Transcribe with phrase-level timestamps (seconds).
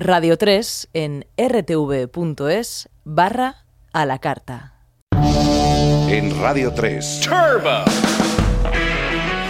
[0.00, 4.74] Radio 3 en rtv.es barra a la carta.
[5.10, 7.22] En Radio 3.
[7.22, 7.84] Turbo.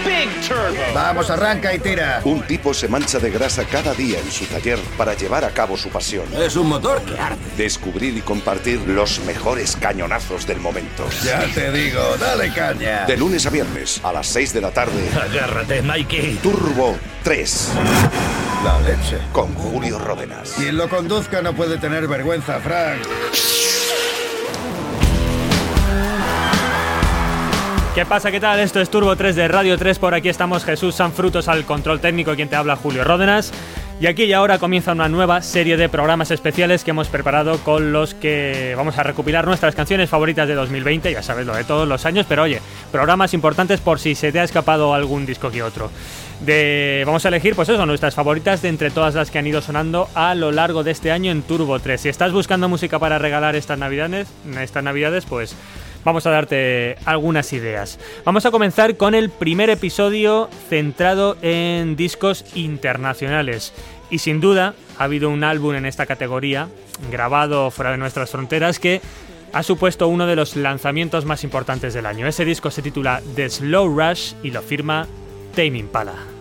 [0.06, 0.94] Big Turbo.
[0.94, 2.22] Vamos, arranca y tira.
[2.24, 5.76] Un tipo se mancha de grasa cada día en su taller para llevar a cabo
[5.76, 6.24] su pasión.
[6.34, 7.36] Es un motor que arde.
[7.58, 11.06] Descubrir y compartir los mejores cañonazos del momento.
[11.26, 13.04] Ya te digo, dale caña.
[13.04, 15.10] De lunes a viernes a las 6 de la tarde.
[15.14, 16.36] Agárrate, Mikey.
[16.36, 17.72] Turbo 3.
[18.64, 19.18] La leche.
[19.32, 20.54] Con Julio Ródenas.
[20.56, 23.02] Quien lo conduzca no puede tener vergüenza, Frank.
[27.94, 28.30] ¿Qué pasa?
[28.30, 28.58] ¿Qué tal?
[28.60, 29.98] Esto es Turbo 3 de Radio 3.
[29.98, 33.52] Por aquí estamos Jesús Sanfrutos al control técnico, quien te habla Julio Ródenas.
[34.00, 37.92] Y aquí y ahora comienza una nueva serie de programas especiales que hemos preparado con
[37.92, 41.88] los que vamos a recopilar nuestras canciones favoritas de 2020, ya sabes lo de todos
[41.88, 42.62] los años, pero oye,
[42.92, 45.90] programas importantes por si se te ha escapado algún disco que otro.
[46.40, 49.60] De, vamos a elegir, pues eso, nuestras favoritas de entre todas las que han ido
[49.60, 52.00] sonando a lo largo de este año en Turbo 3.
[52.00, 54.28] Si estás buscando música para regalar estas navidades,
[54.60, 55.56] estas navidades, pues
[56.04, 57.98] vamos a darte algunas ideas.
[58.24, 63.72] Vamos a comenzar con el primer episodio centrado en discos internacionales.
[64.08, 66.68] Y sin duda ha habido un álbum en esta categoría,
[67.10, 69.00] grabado fuera de nuestras fronteras, que
[69.52, 72.26] ha supuesto uno de los lanzamientos más importantes del año.
[72.26, 75.06] Ese disco se titula The Slow Rush y lo firma
[75.54, 76.37] Tame Impala.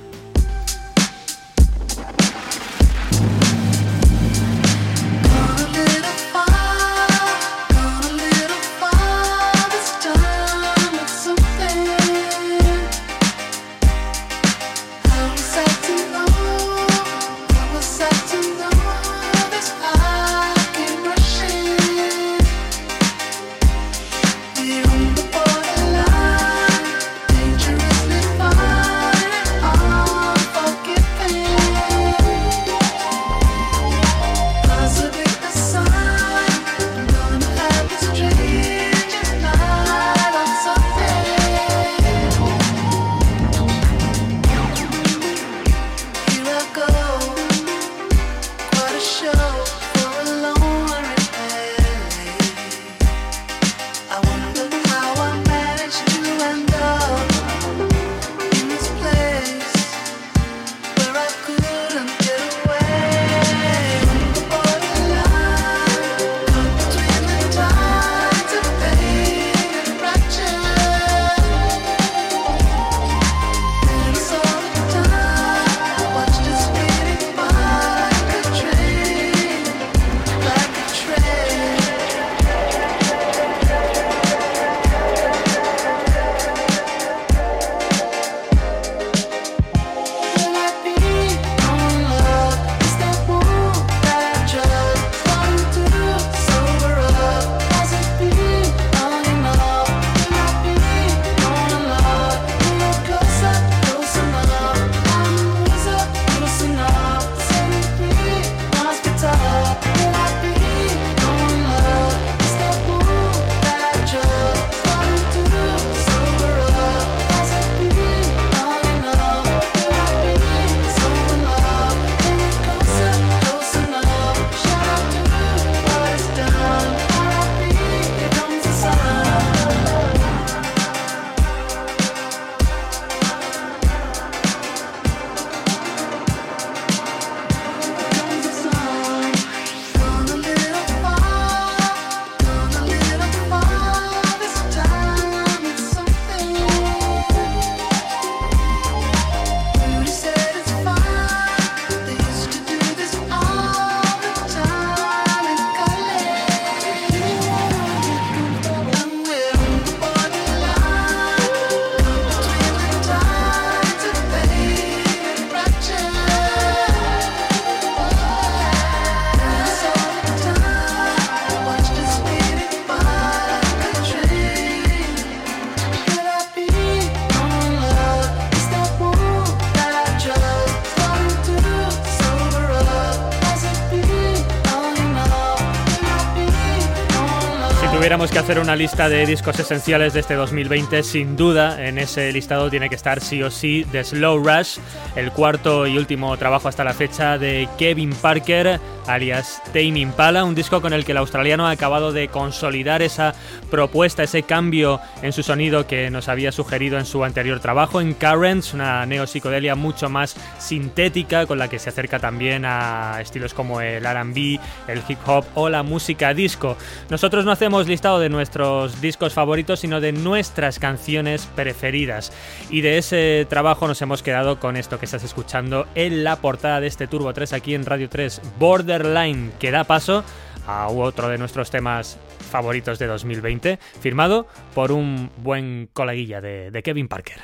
[188.38, 192.70] Que hacer una lista de discos esenciales de este 2020, sin duda en ese listado
[192.70, 194.78] tiene que estar sí o sí The Slow Rush,
[195.16, 200.54] el cuarto y último trabajo hasta la fecha de Kevin Parker, alias Tame Impala, un
[200.54, 203.34] disco con el que el australiano ha acabado de consolidar esa
[203.72, 208.14] propuesta, ese cambio en su sonido que nos había sugerido en su anterior trabajo, en
[208.14, 213.82] Currents, una neopsicodelia mucho más sintética, con la que se acerca también a estilos como
[213.82, 216.78] el RB, el hip hop o la música disco.
[217.10, 222.32] Nosotros no hacemos listado de nuestros discos favoritos, sino de nuestras canciones preferidas.
[222.70, 226.80] Y de ese trabajo nos hemos quedado con esto que estás escuchando en la portada
[226.80, 230.24] de este Turbo 3 aquí en Radio 3, Borderline, que da paso
[230.66, 232.18] a otro de nuestros temas
[232.52, 237.38] favoritos de 2020, firmado por un buen coleguilla de, de Kevin Parker.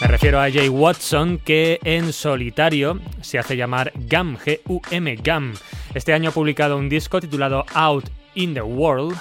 [0.00, 5.54] Me refiero a Jay Watson, que en solitario se hace llamar GAM, G-U-M, GAM.
[5.94, 9.16] Este año ha publicado un disco titulado Out in the World,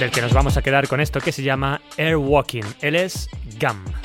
[0.00, 2.64] del que nos vamos a quedar con esto que se llama Air Walking.
[2.80, 3.28] Él es
[3.58, 3.97] GAM.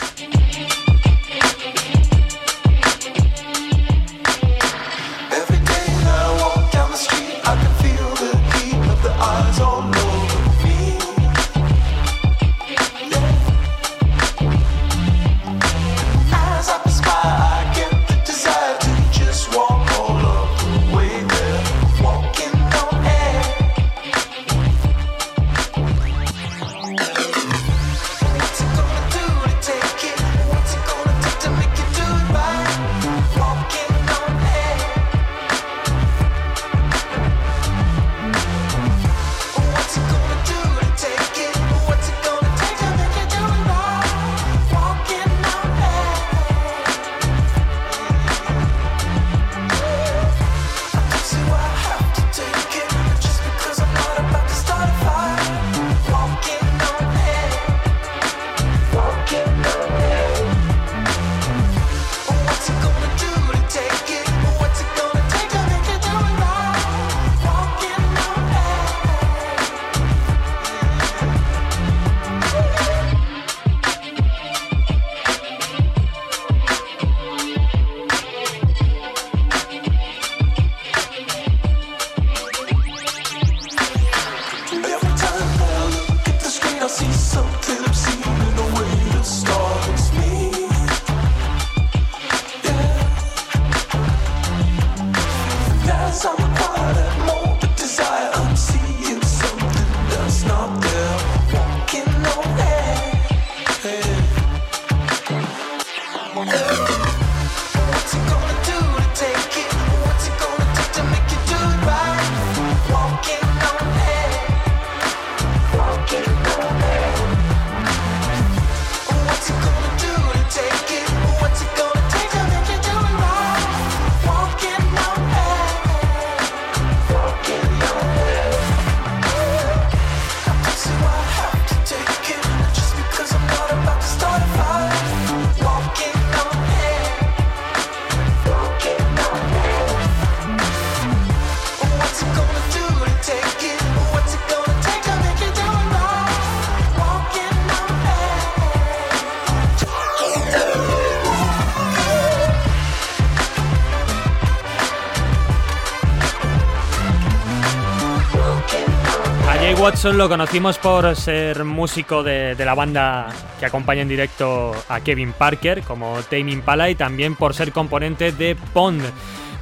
[160.03, 165.81] Lo conocimos por ser músico de, la banda que acompaña en directo a Kevin Parker,
[165.81, 169.01] como Tame Impala, y también por ser componente de Pond.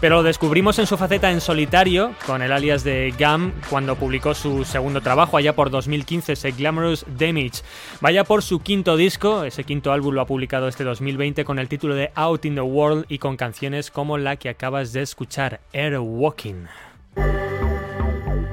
[0.01, 4.33] Pero lo descubrimos en su faceta en solitario, con el alias de Gam, cuando publicó
[4.33, 7.61] su segundo trabajo, allá por 2015, ese Glamorous Damage.
[8.01, 11.69] Vaya por su quinto disco, ese quinto álbum lo ha publicado este 2020 con el
[11.69, 15.61] título de Out in the World y con canciones como la que acabas de escuchar,
[15.71, 16.65] Air Walking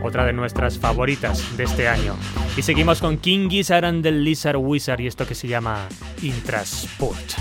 [0.02, 2.16] otra de nuestras favoritas de este año.
[2.56, 5.86] Y seguimos con King Gizzard and the Lizard Wizard y esto que se llama
[6.22, 7.34] Intrasport.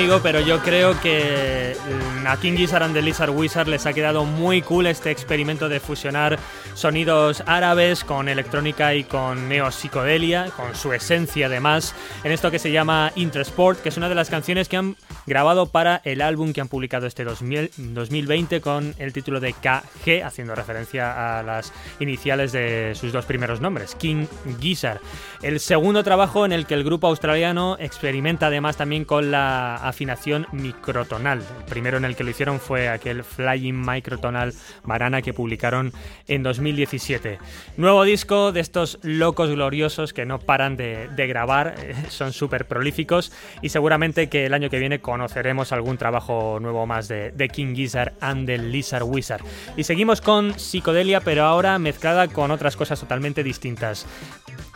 [0.00, 1.76] Conmigo, pero yo creo que
[2.22, 5.68] mm, a King Gizzard and the Lizard Wizard les ha quedado muy cool este experimento
[5.68, 6.38] de fusionar
[6.72, 12.72] sonidos árabes con electrónica y con neopsicodelia, con su esencia además, en esto que se
[12.72, 14.96] llama Intersport, que es una de las canciones que han
[15.26, 20.24] grabado para el álbum que han publicado este 2000 2020 con el título de KG,
[20.24, 24.26] haciendo referencia a las iniciales de sus dos primeros nombres, King
[24.60, 25.00] Gizzard.
[25.42, 30.46] El segundo trabajo en el que el grupo australiano experimenta además también con la afinación
[30.52, 31.38] microtonal.
[31.38, 35.92] El primero en el que lo hicieron fue aquel Flying Microtonal Varana que publicaron
[36.28, 37.38] en 2017.
[37.76, 42.66] Nuevo disco de estos locos gloriosos que no paran de, de grabar, eh, son súper
[42.66, 47.74] prolíficos y seguramente que el año que viene conoceremos algún trabajo nuevo más de, King
[47.74, 49.42] Gizzard and the Lizard Wizard.
[49.76, 54.06] Y seguimos con psicodelia, pero ahora mezclada con otras cosas totalmente distintas.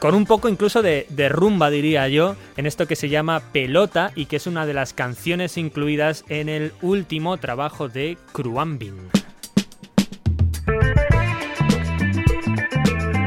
[0.01, 4.27] Con un poco incluso de, rumba, diría yo, en esto que se llama Pelota y
[4.27, 8.97] que es una de las canciones incluidas en el último trabajo de Cruambin.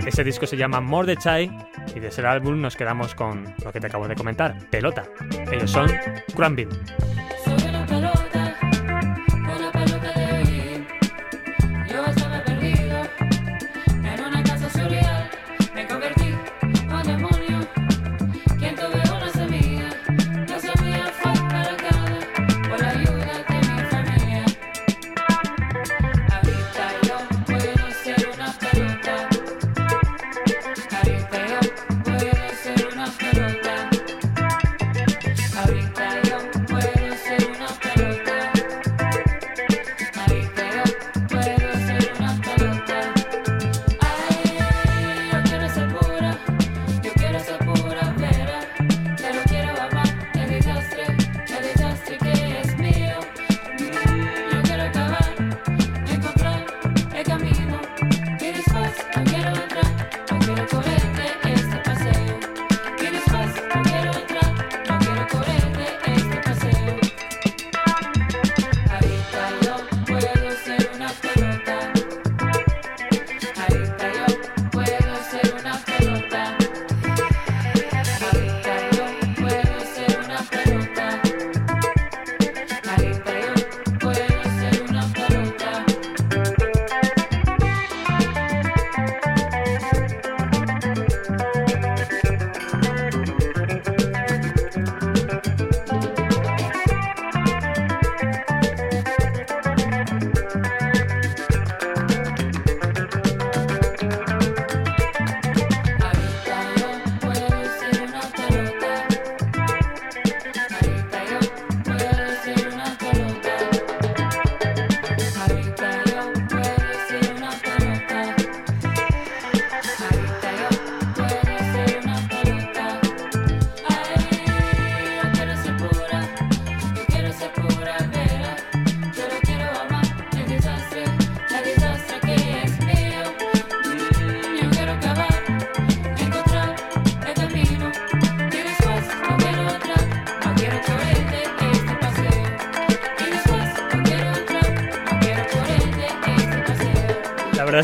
[0.06, 1.50] Ese disco se llama More the Chai
[1.98, 5.04] y de ese álbum nos quedamos con lo que te acabo de comentar, Pelota.
[5.51, 5.92] Ellos son
[6.36, 6.70] Cruambin.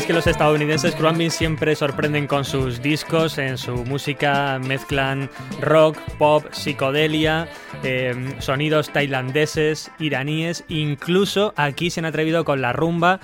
[0.04, 5.30] Es que los estadounidenses Crumbin siempre sorprenden con sus discos, en su música mezclan
[5.62, 7.48] rock, pop, psicodelia,
[7.82, 13.20] eh, sonidos tailandeses, iraníes, incluso aquí se han atrevido con la rumba.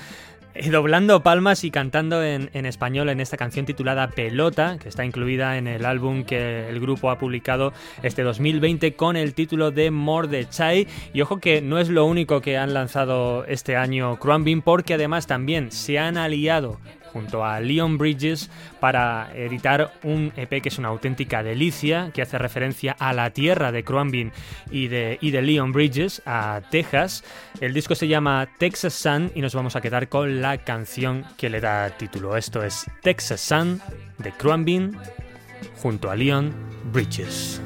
[0.62, 5.56] Eh, Doblando palmas y cantando en, español en esta canción titulada Pelota, que está incluida
[5.56, 10.28] en el álbum que el grupo ha publicado este 2020 con el título de More
[10.28, 10.86] de Chai.
[11.14, 15.26] Y ojo que no es lo único que han lanzado este año Crumbin, porque además
[15.26, 16.78] también se han aliado
[17.12, 18.50] junto a Leon Bridges
[18.80, 23.72] para editar un EP que es una auténtica delicia, que hace referencia a la tierra
[23.72, 24.32] de Crumbin
[24.70, 27.24] y de, y de Leon Bridges, a Texas.
[27.60, 31.50] El disco se llama Texas Sun y nos vamos a quedar con la canción que
[31.50, 32.36] le da título.
[32.36, 33.80] Esto es Texas Sun
[34.18, 34.96] de Crumbin
[35.76, 36.52] junto a Leon
[36.92, 37.60] Bridges.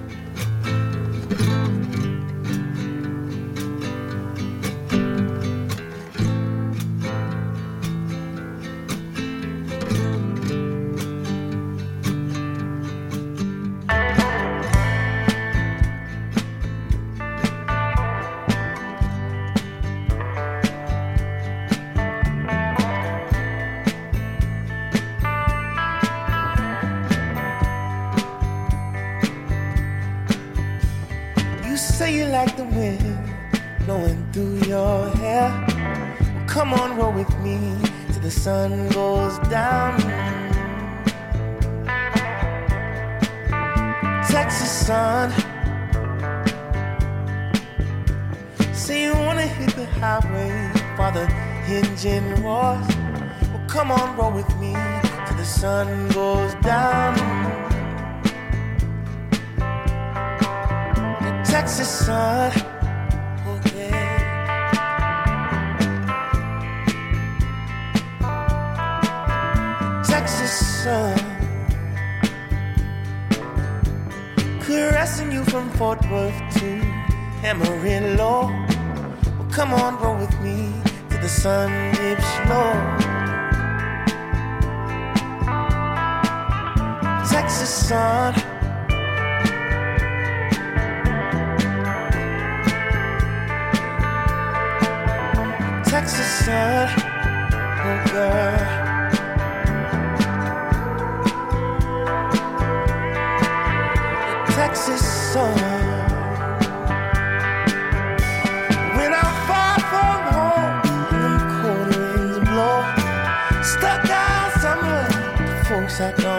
[116.00, 116.33] I don't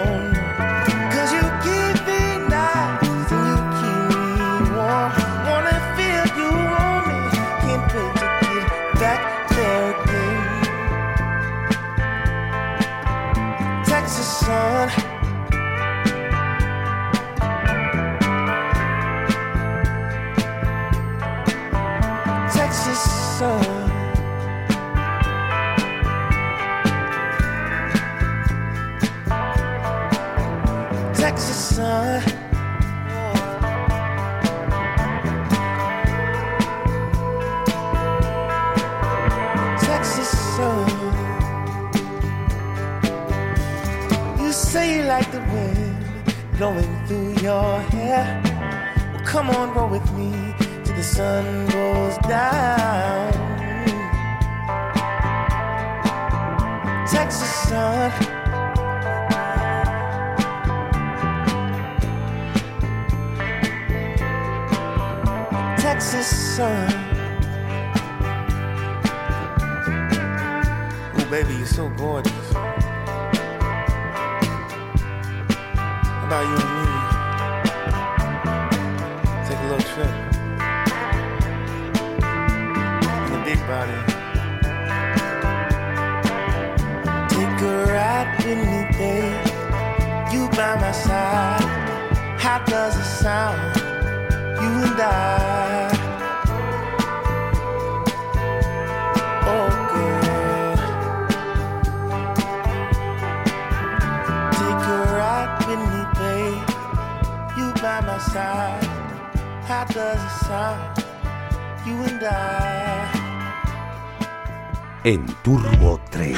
[115.04, 116.36] En Turbo 3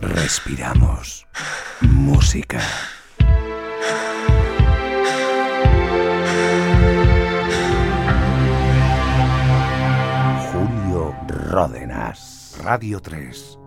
[0.00, 1.26] respiramos
[1.80, 2.60] música.
[10.52, 11.14] Julio
[11.50, 13.58] Ródenas, Radio 3.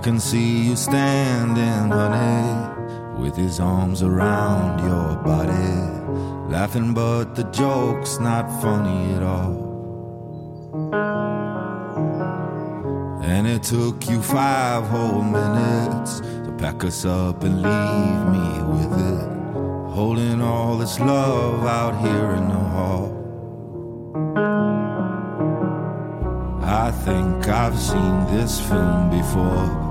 [0.00, 8.18] Can see you standing, honey, with his arms around your body, laughing, but the joke's
[8.18, 9.68] not funny at all.
[13.22, 18.92] And it took you five whole minutes to pack us up and leave me with
[18.98, 19.28] it,
[19.92, 23.16] holding all this love out here in the hall.
[26.62, 29.89] I think I've seen this film before,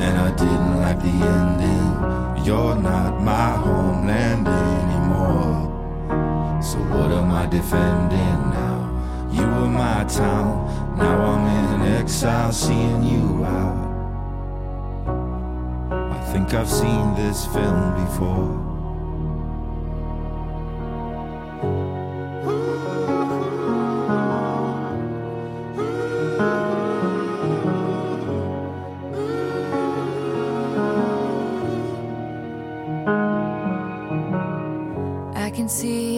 [0.00, 2.44] and I didn't like the ending.
[2.44, 5.72] You're not my homeland anymore.
[6.62, 8.80] So what am I defending now?
[9.32, 13.84] You were my town, now I'm in exile, seeing you out.
[16.12, 18.73] I think I've seen this film before.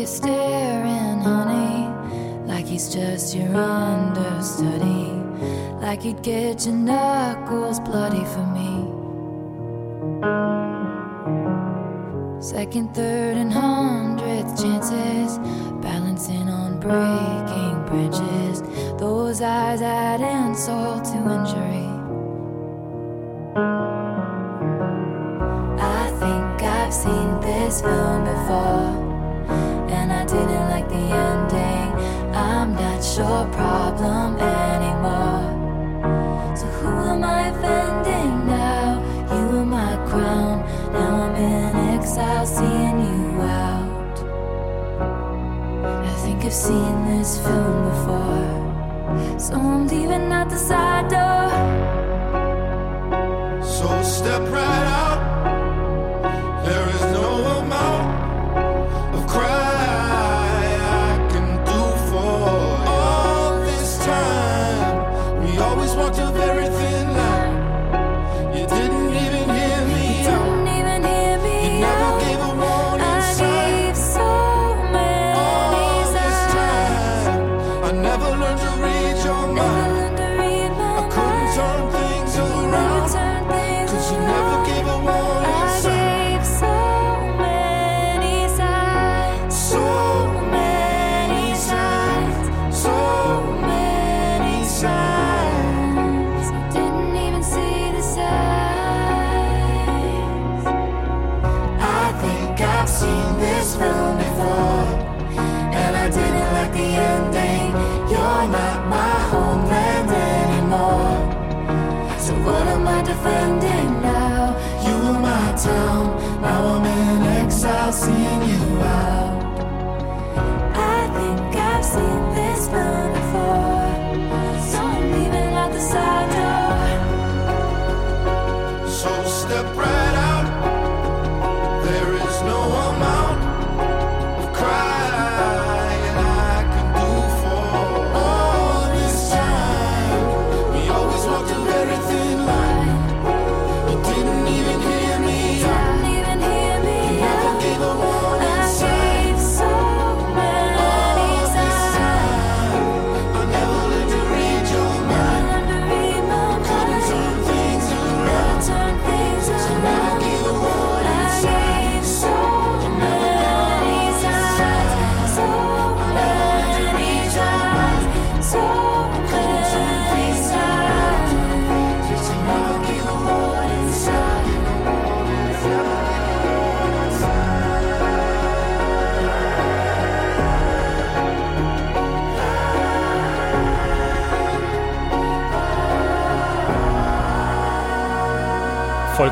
[0.07, 1.88] You staring, honey,
[2.47, 5.11] like he's just your understudy,
[5.81, 8.92] like he'd get your knuckles bloody for me.
[12.40, 15.38] Second, third, and hundredth chances,
[15.83, 18.62] balancing on breaking branches.
[18.99, 21.90] Those eyes add insult to injury.
[25.81, 29.06] I think I've seen this film before,
[30.37, 31.88] didn't like the ending.
[32.35, 35.46] I'm not your problem anymore.
[36.59, 38.87] So who am I offending now?
[39.35, 40.57] You were my crown.
[40.92, 43.25] Now I'm in exile, seeing you
[43.62, 44.16] out.
[46.12, 51.49] I think I've seen this film before, so I'm leaving out the side door.
[53.75, 54.76] So step right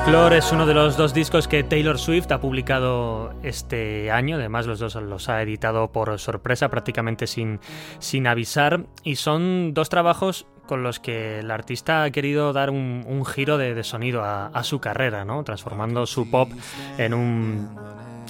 [0.05, 4.37] Folklore es uno de los dos discos que Taylor Swift ha publicado este año.
[4.37, 7.59] Además, los dos los ha editado por sorpresa, prácticamente sin,
[8.01, 8.85] sin avisar.
[9.03, 13.75] Y son dos trabajos con los que el artista ha querido dar un, giro de,
[13.75, 15.43] de sonido a, a su carrera, ¿no?
[15.43, 16.51] Transformando su pop
[16.99, 17.71] en un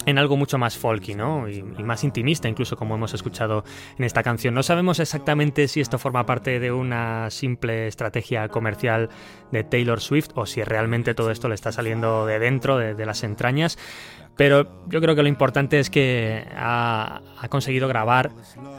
[0.05, 1.49] en algo mucho más folky, ¿no?
[1.49, 3.63] Y, más intimista, incluso como hemos escuchado
[3.97, 4.53] en esta canción.
[4.53, 9.09] No sabemos exactamente si esto forma parte de una simple estrategia comercial
[9.51, 13.05] de Taylor Swift o si realmente todo esto le está saliendo de dentro, de, de
[13.05, 13.77] las entrañas.
[14.37, 18.31] Pero yo creo que lo importante es que ha, conseguido grabar,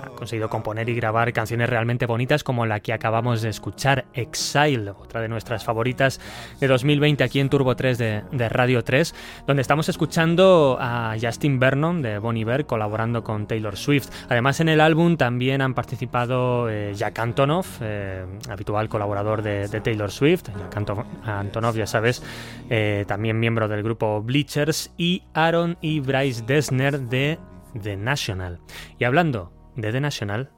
[0.02, 4.90] ha conseguido componer y grabar canciones realmente bonitas como la que acabamos de escuchar, Exile,
[4.90, 6.20] otra de nuestras favoritas
[6.60, 9.14] de 2020 aquí en Turbo 3 de, Radio 3,
[9.46, 14.08] donde estamos escuchando a Justin Vernon de Bon Iver colaborando con Taylor Swift.
[14.28, 20.10] Además en el álbum también han participado eh, Jack Antonoff, eh, habitual colaborador de, Taylor
[20.10, 22.22] Swift, Jack Anto- Antonoff ya sabes,
[22.68, 25.22] eh, también miembro del grupo Bleachers y
[25.80, 27.38] Y Bryce Dessner de
[27.80, 28.58] The National.
[28.98, 30.50] Y hablando de The National,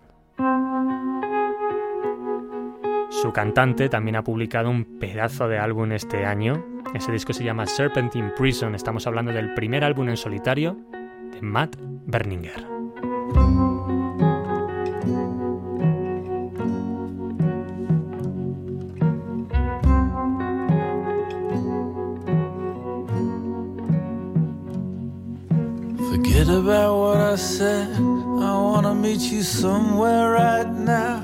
[3.11, 6.64] su cantante también ha publicado un pedazo de álbum este año.
[6.94, 8.74] Ese disco se llama Serpent in Prison.
[8.74, 10.79] Estamos hablando del primer álbum en solitario
[11.33, 12.66] de Matt Berninger.
[26.38, 27.96] Forget about what I said.
[27.96, 31.18] I wanna meet you somewhere right now.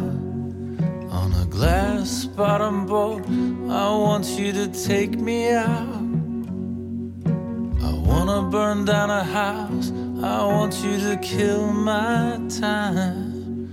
[1.09, 3.23] On a glass bottom boat,
[3.71, 6.03] I want you to take me out.
[7.81, 9.93] I wanna burn down a house.
[10.21, 13.71] I want you to kill my time.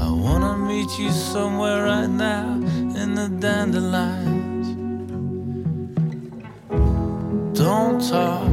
[0.00, 2.54] I wanna meet you somewhere right now
[3.00, 4.66] in the dandelions.
[7.56, 8.50] Don't talk,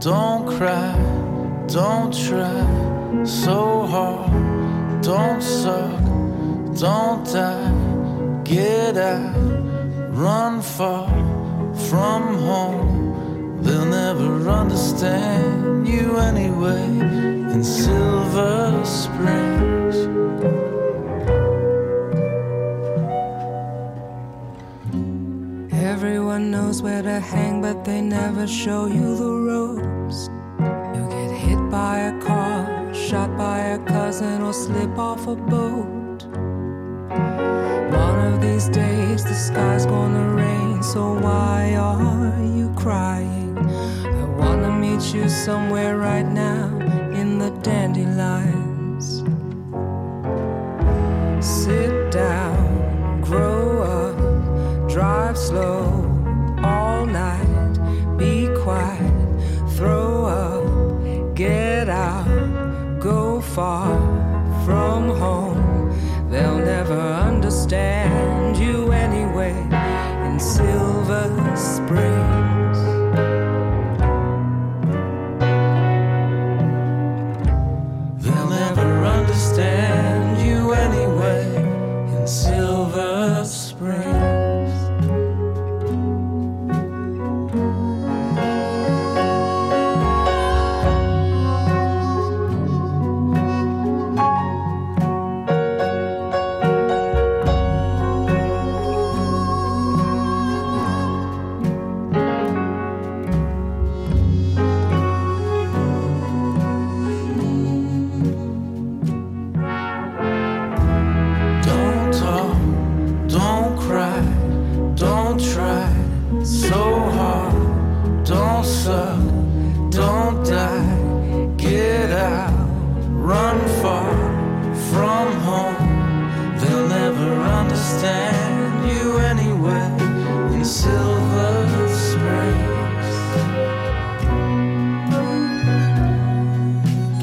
[0.00, 1.21] don't cry,
[1.72, 4.30] don't try so hard.
[5.02, 6.04] Don't suck,
[6.78, 8.42] don't die.
[8.44, 9.34] Get out,
[10.10, 11.08] run far
[11.88, 13.62] from home.
[13.62, 16.84] They'll never understand you anyway
[17.54, 19.96] in Silver Springs.
[25.72, 30.01] Everyone knows where to hang, but they never show you the ropes.
[34.52, 36.26] Or slip off a boat.
[38.06, 43.56] One of these days, the sky's gonna rain, so why are you crying?
[44.20, 46.66] I wanna meet you somewhere right now
[47.20, 48.61] in the dandelions.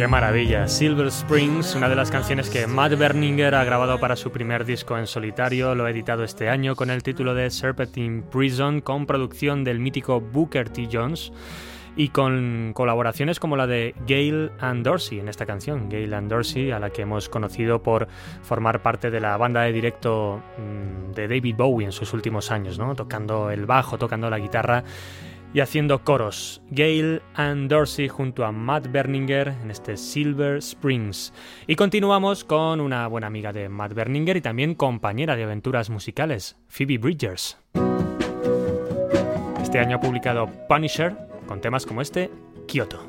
[0.09, 0.67] Maravilla.
[0.67, 4.97] Silver Springs, una de las canciones que Matt Berninger ha grabado para su primer disco
[4.97, 9.63] en solitario, lo ha editado este año con el título de Serpentine Prison, con producción
[9.63, 10.89] del mítico Booker T.
[10.91, 11.31] Jones
[11.95, 15.89] y con colaboraciones como la de Gail and Dorsey en esta canción.
[15.89, 18.07] Gail and Dorsey, a la que hemos conocido por
[18.41, 22.79] formar parte de la banda de directo mm, de David Bowie en sus últimos años,
[22.95, 24.83] tocando el bajo, tocando la guitarra
[25.53, 26.61] y haciendo coros.
[26.71, 31.33] Gail and Dorsey junto a Matt Berninger en este Silver Springs.
[31.67, 36.57] Y continuamos con una buena amiga de Matt Berninger y también compañera de aventuras musicales,
[36.67, 37.57] Phoebe Bridgers.
[39.61, 41.15] Este año ha publicado Punisher
[41.47, 42.29] con temas como este,
[42.67, 43.07] Kyoto.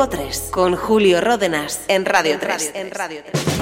[0.00, 2.70] Turbo 3 con Julio Ródenas en Radio 3.
[2.74, 3.59] En Radio 3.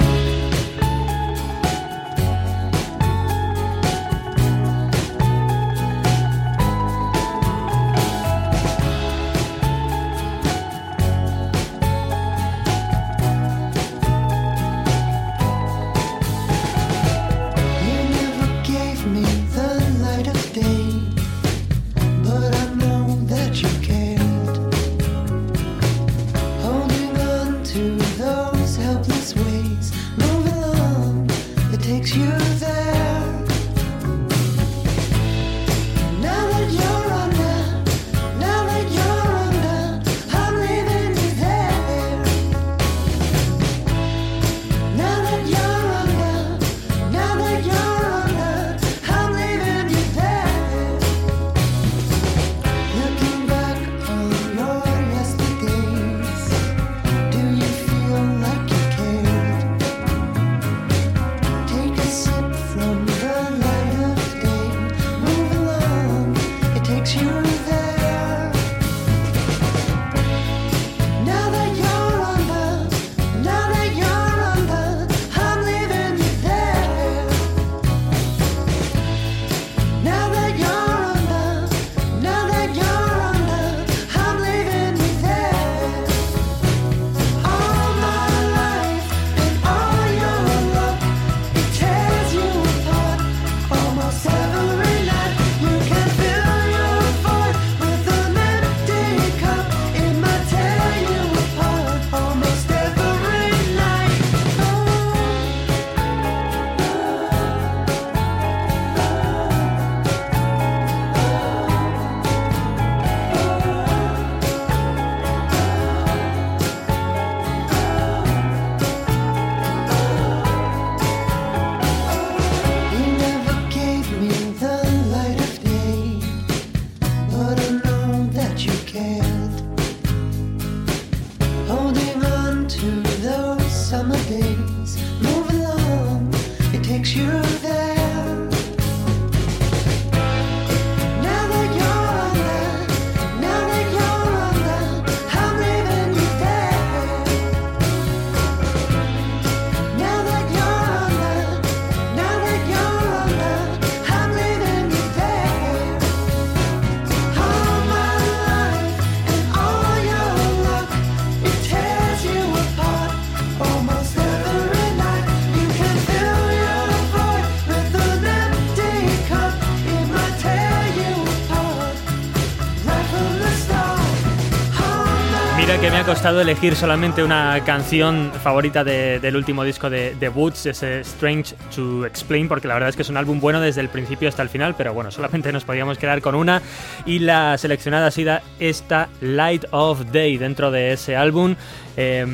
[176.09, 182.03] Costado elegir solamente una canción favorita de- del último disco de, Woods, ese Strange to
[182.03, 184.49] Explain, porque la verdad es que es un álbum bueno desde el principio hasta el
[184.49, 186.63] final, pero bueno, solamente nos podíamos quedar con una
[187.05, 191.55] y la seleccionada ha sido esta Light of Day dentro de ese álbum.
[191.95, 192.25] eh,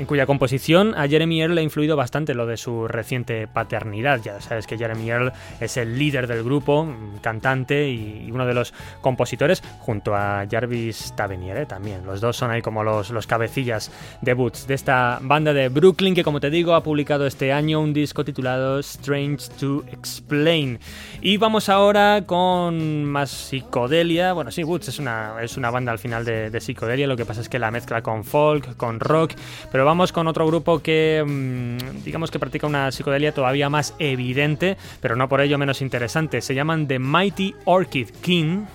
[0.00, 4.20] en cuya composición a Jeremy Earl le ha influido bastante lo de su reciente paternidad.
[4.22, 8.54] Ya sabes que Jeremy Earl es el líder del grupo, mm, cantante y uno de
[8.54, 8.72] los
[9.02, 12.06] compositores, junto a Jarvis Taveniere también.
[12.06, 13.92] Los dos son ahí como los, los cabecillas
[14.22, 17.78] de Boots de esta banda de Brooklyn que, como te digo, ha publicado este año
[17.78, 20.78] un disco titulado Strange to Explain.
[21.20, 24.32] Y vamos ahora con más psicodelia.
[24.32, 27.26] Bueno, sí, Boots es una, es una banda al final de, de psicodelia, lo que
[27.26, 29.32] pasa es que la mezcla con folk, con rock,
[29.70, 34.76] pero vamos con otro grupo que mm, digamos que practica una psicodelia todavía más evidente,
[35.00, 36.42] pero no por ello menos interesante.
[36.42, 38.66] Se llaman The Mighty Orchid King.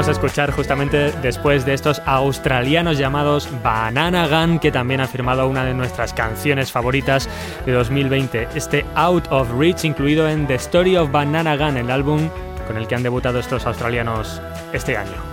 [0.00, 5.46] Vamos a escuchar justamente después de estos australianos llamados Banana Gun, que también ha firmado
[5.46, 7.28] una de nuestras canciones favoritas
[7.66, 12.30] de 2020, este Out of Reach, incluido en The Story of Banana Gun, el álbum
[12.66, 14.40] con el que han debutado estos australianos
[14.72, 15.29] este año.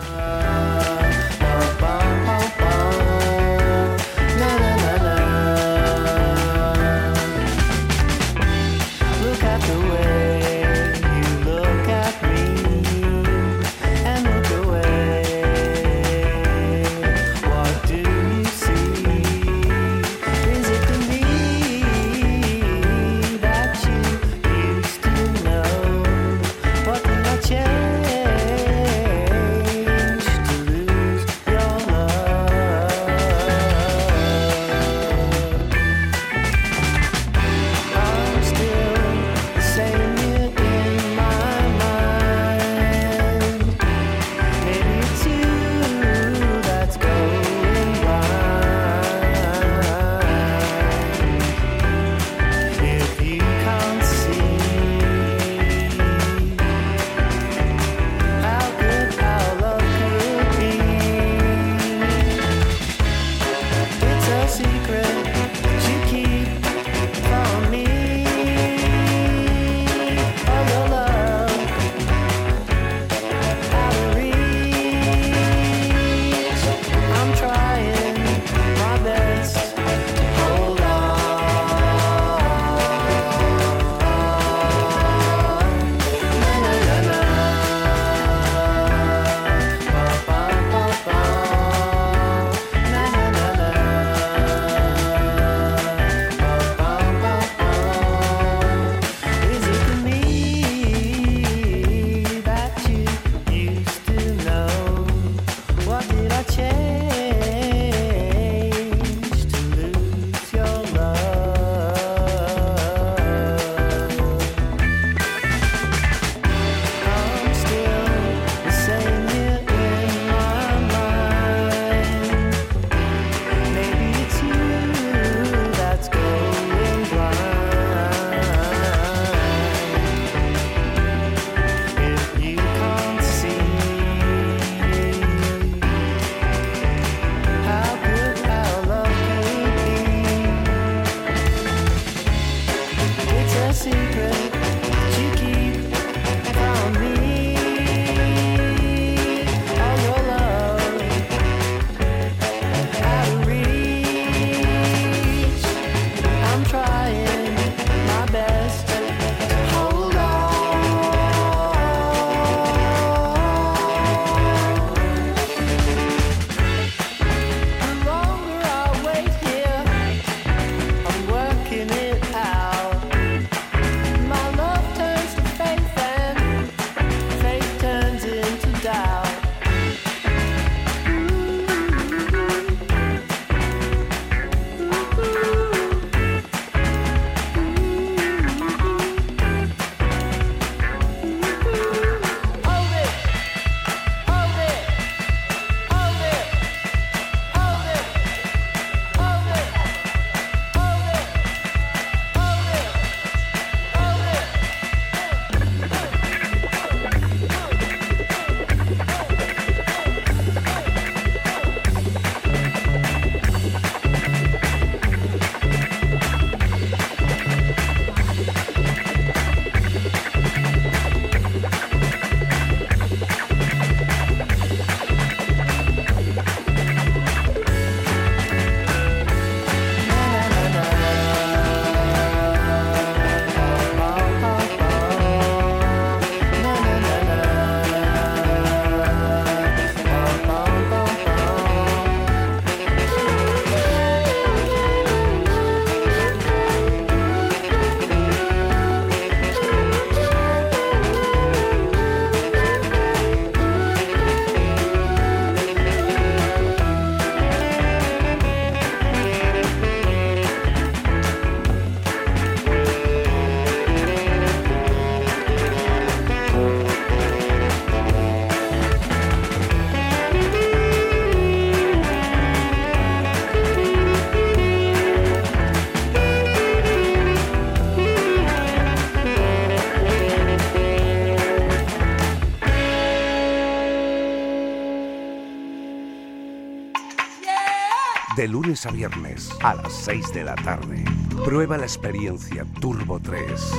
[288.38, 291.04] De lunes a viernes a las 6 de la tarde.
[291.44, 293.72] Prueba la experiencia Turbo 3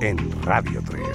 [0.00, 1.06] en Radio 3.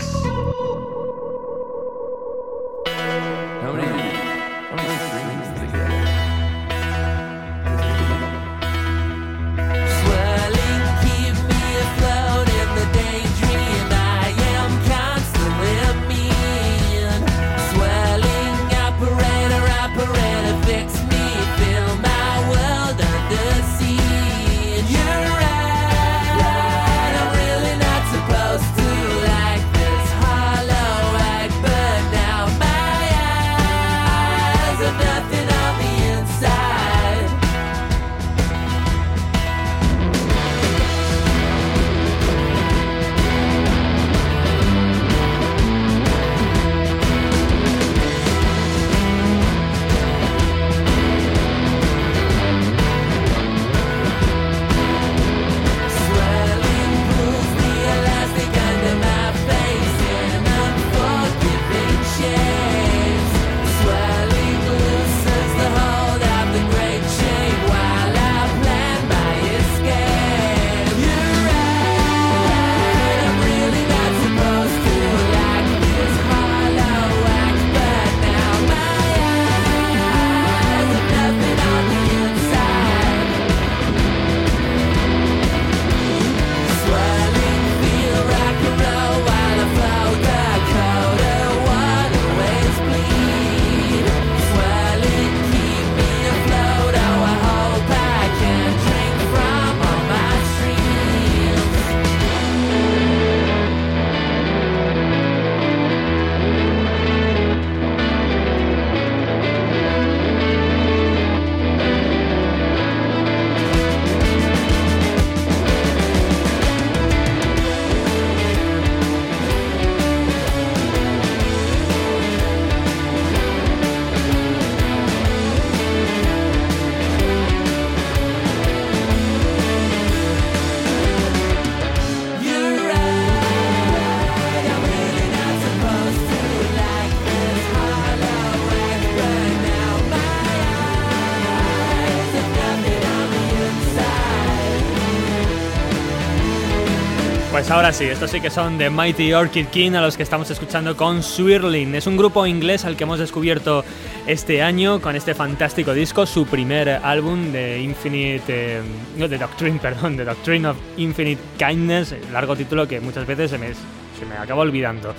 [147.76, 150.96] Ahora sí, estos sí que son The Mighty Orchid King a los que estamos escuchando
[150.96, 151.94] con Swirling.
[151.94, 153.84] Es un grupo inglés al que hemos descubierto
[154.28, 158.82] este año con este fantástico disco, su primer álbum de Infinite, eh,
[159.18, 163.58] no de Doctrine, perdón, de Doctrine of Infinite Kindness, largo título que muchas veces se
[163.58, 165.14] me, se me acaba olvidando.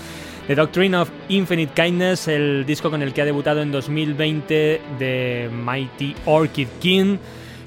[0.46, 5.50] The Doctrine of Infinite Kindness, el disco con el que ha debutado en 2020 de
[5.52, 7.18] Mighty Orchid King,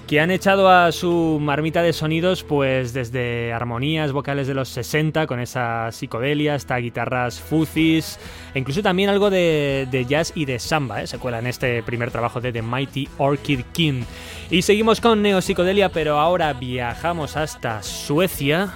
[0.10, 5.28] que han echado a su marmita de sonidos pues desde armonías vocales de los 60
[5.28, 8.18] con esa psicodelia hasta guitarras fuzis
[8.56, 11.06] e incluso también algo de, jazz y de samba, ¿eh?
[11.06, 14.02] se cuela en este primer trabajo de The Mighty Orchid King.
[14.50, 18.74] Y seguimos con neopsicodelia, pero ahora viajamos hasta Suecia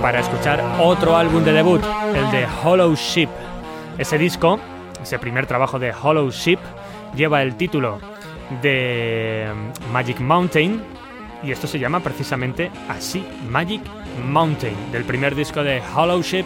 [0.00, 1.82] para escuchar otro álbum de debut,
[2.14, 3.28] el de Hollow Ship.
[3.98, 4.58] Ese disco,
[5.02, 6.58] ese primer trabajo de Hollow Ship,
[7.14, 8.00] lleva el título
[8.62, 10.82] de mm, Magic Mountain
[11.42, 13.82] y esto se llama precisamente así, Magic
[14.26, 16.44] Mountain, del primer disco de Hollow Ship.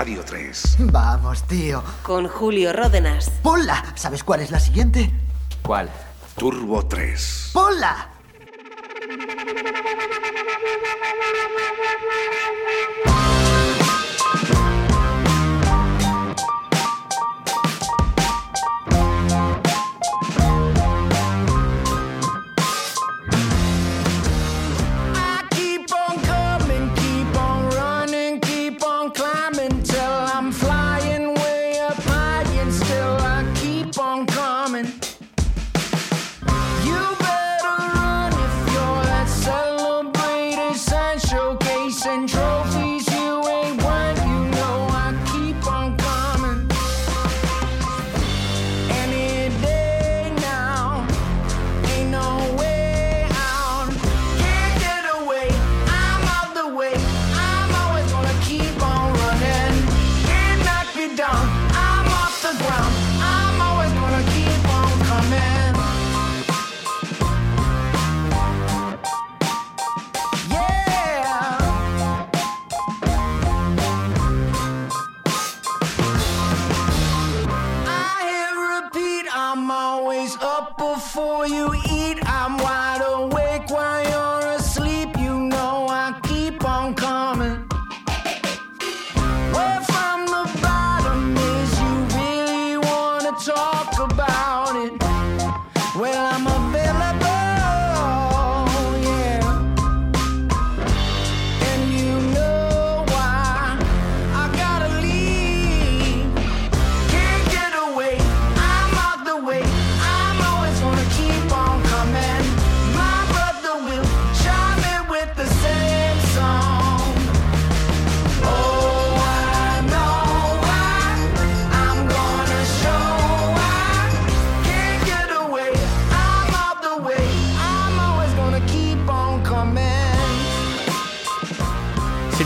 [0.00, 0.76] Radio 3.
[0.78, 1.82] Vamos, tío.
[2.02, 3.28] Con Julio Ródenas.
[3.42, 3.84] Ponla.
[3.96, 5.12] ¿Sabes cuál es la siguiente?
[5.62, 5.90] ¿Cuál?
[6.38, 7.50] Turbo 3.
[7.52, 8.08] ¡Ponla!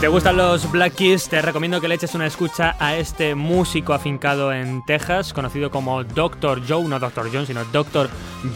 [0.05, 3.91] Te gustan los Black Keys, te recomiendo que le eches una escucha a este músico
[3.91, 6.61] afincado en Texas, conocido como Dr.
[6.67, 7.31] Joe, no Dr.
[7.33, 8.07] John, sino Dr.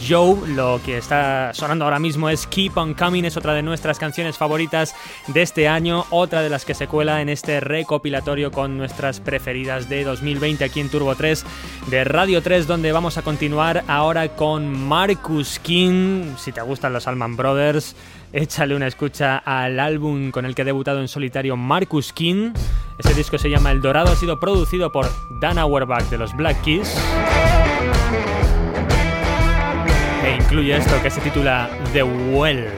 [0.08, 0.48] Joe.
[0.54, 4.38] Lo que está sonando ahora mismo es Keep on Coming, es otra de nuestras canciones
[4.38, 4.94] favoritas
[5.26, 9.88] de este año, otra de las que se cuela en este recopilatorio con nuestras preferidas
[9.88, 11.44] de 2020 aquí en Turbo 3
[11.88, 16.36] de Radio 3, donde vamos a continuar ahora con Marcus King.
[16.38, 17.96] Si te gustan los Allman Brothers,
[18.32, 22.52] échale una escucha al álbum con el que ha debutado en solitario Marcus King.
[22.98, 25.10] Ese disco se llama El Dorado, ha sido producido por
[25.40, 26.94] Dan Auerbach de los Black Keys.
[30.24, 32.68] E incluye esto que se titula The Well.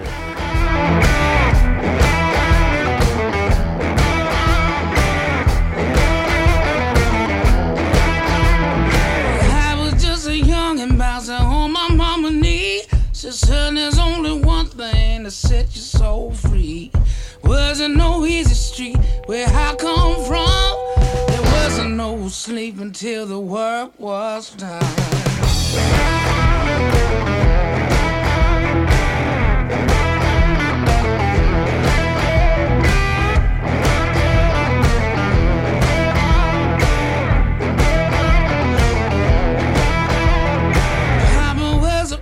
[13.74, 16.90] There's only one thing to set your soul free.
[17.52, 18.96] Wasn't no easy street
[19.26, 20.72] where I come from.
[21.28, 24.80] There wasn't no sleep until the work was done.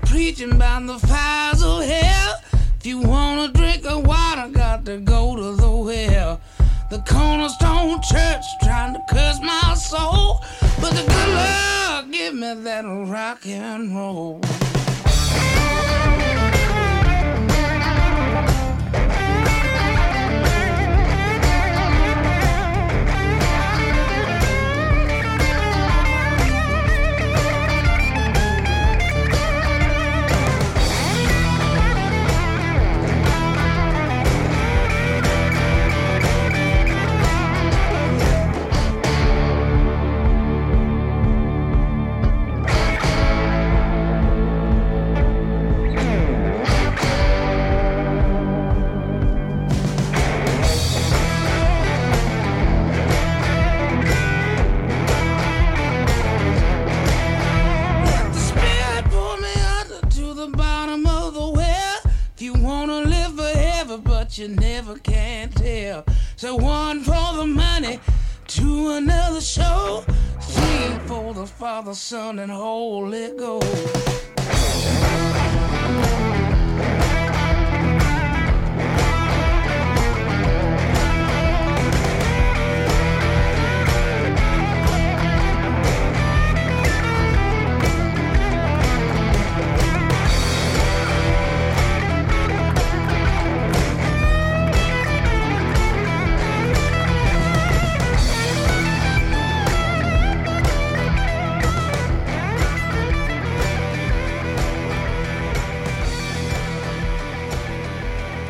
[0.06, 2.34] Preaching about the fires of hell.
[2.78, 3.29] If you wanna
[6.91, 10.43] The cornerstone church trying to curse my soul,
[10.80, 14.41] but the good Lord give me that rock and roll.
[71.91, 73.89] Father, Son, and Holy Ghost.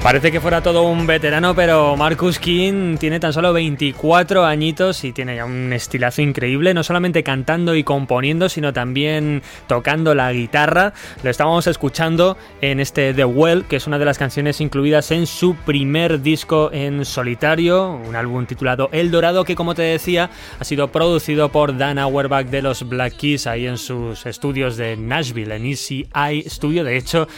[0.03, 5.13] Parece que fuera todo un veterano, pero Marcus King tiene tan solo 24 añitos y
[5.13, 10.95] tiene ya un estilazo increíble, no solamente cantando y componiendo, sino también tocando la guitarra.
[11.23, 15.27] Lo estábamos escuchando en este The Well, que es una de las canciones incluidas en
[15.27, 20.65] su primer disco en solitario, un álbum titulado El Dorado, que como te decía, ha
[20.65, 25.55] sido producido por Dan Auerbach de los Black Keys ahí en sus estudios de Nashville,
[25.55, 26.85] en Easy Eye Studio.
[26.85, 27.29] De hecho,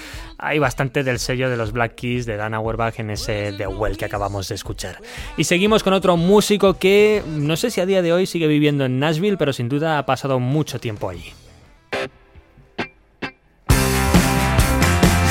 [0.42, 3.96] hay bastante del sello de los Black Keys de Dan Auerbach en ese The Well
[3.96, 4.98] que acabamos de escuchar.
[5.36, 8.84] Y seguimos con otro músico que no sé si a día de hoy sigue viviendo
[8.84, 11.32] en Nashville, pero sin duda ha pasado mucho tiempo allí.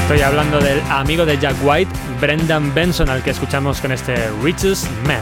[0.04, 1.92] Estoy hablando del amigo de Jack White,
[2.22, 5.22] Brendan Benson, al que escuchamos con este Richest Man.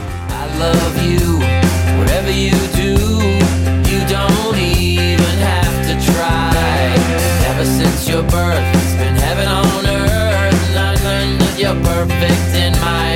[7.60, 8.89] Ever since your birth,
[11.74, 13.09] perfect in my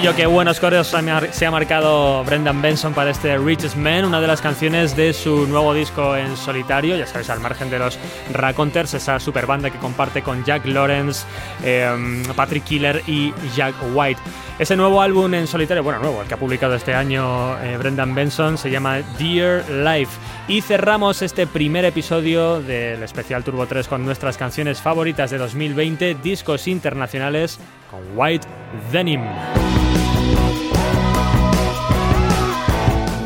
[0.00, 0.96] Estribillo, qué buenos coros
[1.32, 5.46] se ha marcado Brendan Benson para este Richest Man, una de las canciones de su
[5.46, 7.98] nuevo disco en solitario, ya sabes, al margen de los
[8.32, 11.26] Raconteurs, esa super banda que comparte con Jack Lawrence,
[11.62, 14.18] eh, Patrick Killer y Jack White.
[14.58, 18.14] Ese nuevo álbum en solitario, bueno, nuevo, el que ha publicado este año eh, Brendan
[18.14, 20.12] Benson, se llama Dear Life.
[20.48, 26.14] Y cerramos este primer episodio del especial Turbo 3 con nuestras canciones favoritas de 2020,
[26.22, 27.58] discos internacionales,
[27.90, 28.46] con White
[28.92, 29.22] Denim.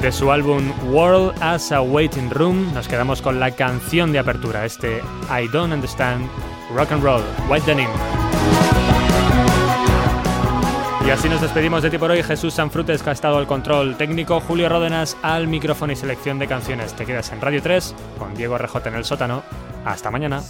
[0.00, 4.64] De su álbum World as a Waiting Room, nos quedamos con la canción de apertura,
[4.64, 6.28] este I Don't Understand
[6.74, 7.88] Rock and Roll, White Denim.
[11.06, 12.22] Y así nos despedimos de ti por hoy.
[12.22, 14.40] Jesús Sanfrutes, que ha estado al control técnico.
[14.40, 16.94] Julio Ródenas al micrófono y selección de canciones.
[16.94, 19.42] Te quedas en Radio 3 con Diego RJ en el sótano.
[19.84, 20.42] Hasta mañana.